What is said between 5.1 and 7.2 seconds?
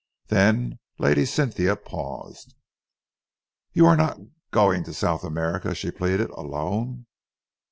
America," she pleaded, "alone?"